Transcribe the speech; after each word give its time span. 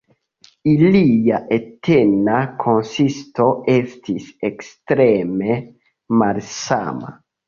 Ilia 0.69 1.39
etna 1.57 2.37
konsisto 2.63 3.45
estis 3.73 4.31
ekstreme 4.49 5.59
malsama. 6.23 7.13